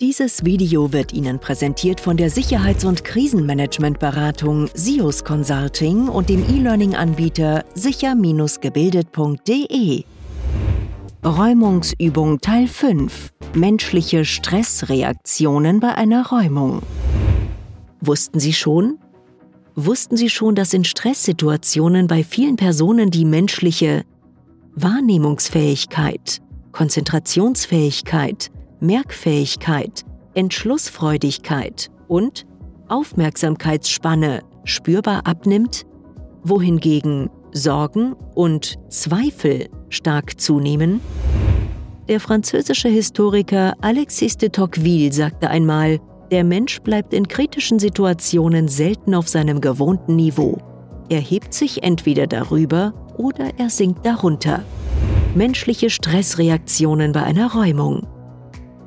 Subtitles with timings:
[0.00, 7.64] Dieses Video wird Ihnen präsentiert von der Sicherheits- und Krisenmanagementberatung SIOS Consulting und dem E-Learning-Anbieter
[7.76, 10.04] sicher-gebildet.de.
[11.24, 13.32] Räumungsübung Teil 5.
[13.54, 16.82] Menschliche Stressreaktionen bei einer Räumung.
[18.00, 18.98] Wussten Sie schon?
[19.76, 24.02] Wussten Sie schon, dass in Stresssituationen bei vielen Personen die menschliche
[24.74, 28.50] Wahrnehmungsfähigkeit, Konzentrationsfähigkeit,
[28.80, 32.46] Merkfähigkeit, Entschlussfreudigkeit und
[32.88, 35.86] Aufmerksamkeitsspanne spürbar abnimmt,
[36.42, 41.00] wohingegen Sorgen und Zweifel stark zunehmen?
[42.08, 49.14] Der französische Historiker Alexis de Tocqueville sagte einmal, der Mensch bleibt in kritischen Situationen selten
[49.14, 50.58] auf seinem gewohnten Niveau.
[51.08, 54.64] Er hebt sich entweder darüber oder er sinkt darunter.
[55.34, 58.06] Menschliche Stressreaktionen bei einer Räumung.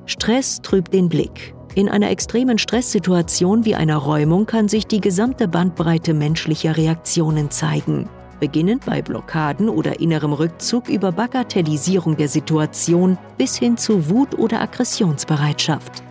[0.06, 1.54] Stress trübt den Blick.
[1.76, 8.10] In einer extremen Stresssituation wie einer Räumung kann sich die gesamte Bandbreite menschlicher Reaktionen zeigen.
[8.40, 14.62] Beginnend bei Blockaden oder innerem Rückzug über Bagatellisierung der Situation bis hin zu Wut oder
[14.62, 16.04] Aggressionsbereitschaft.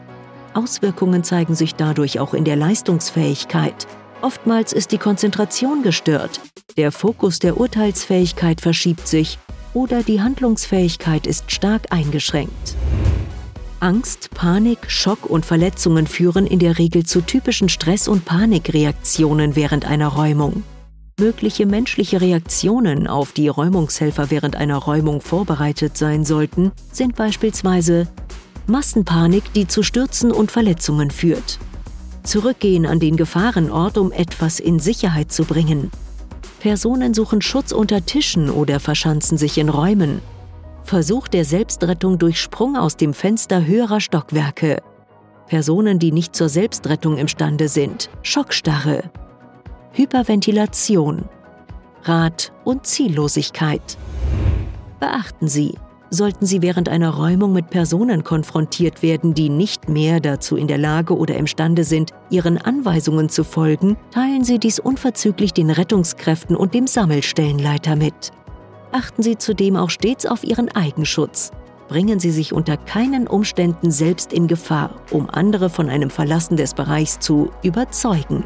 [0.55, 3.87] Auswirkungen zeigen sich dadurch auch in der Leistungsfähigkeit.
[4.23, 6.41] Oftmals ist die Konzentration gestört,
[6.77, 9.39] der Fokus der Urteilsfähigkeit verschiebt sich
[9.75, 12.77] oder die Handlungsfähigkeit ist stark eingeschränkt.
[13.81, 19.85] Angst, Panik, Schock und Verletzungen führen in der Regel zu typischen Stress- und Panikreaktionen während
[19.85, 20.63] einer Räumung.
[21.17, 28.09] Mögliche menschliche Reaktionen, auf die Räumungshelfer während einer Räumung vorbereitet sein sollten, sind beispielsweise
[28.67, 31.61] Massenpanik, die zu Stürzen und Verletzungen führt.
[32.25, 35.93] Zurückgehen an den Gefahrenort, um etwas in Sicherheit zu bringen.
[36.59, 40.21] Personen suchen Schutz unter Tischen oder verschanzen sich in Räumen.
[40.83, 44.83] Versuch der Selbstrettung durch Sprung aus dem Fenster höherer Stockwerke.
[45.47, 48.11] Personen, die nicht zur Selbstrettung imstande sind.
[48.23, 49.13] Schockstarre.
[49.97, 51.25] Hyperventilation.
[52.03, 53.97] Rat und Ziellosigkeit.
[54.99, 55.75] Beachten Sie,
[56.11, 60.79] Sollten Sie während einer Räumung mit Personen konfrontiert werden, die nicht mehr dazu in der
[60.79, 66.73] Lage oder imstande sind, Ihren Anweisungen zu folgen, teilen Sie dies unverzüglich den Rettungskräften und
[66.73, 68.31] dem Sammelstellenleiter mit.
[68.93, 71.51] Achten Sie zudem auch stets auf Ihren Eigenschutz.
[71.89, 76.75] Bringen Sie sich unter keinen Umständen selbst in Gefahr, um andere von einem Verlassen des
[76.75, 78.45] Bereichs zu überzeugen.